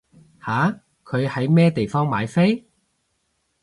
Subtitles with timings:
[0.43, 0.81] 吓？
[1.03, 2.67] 佢喺咩地方買飛？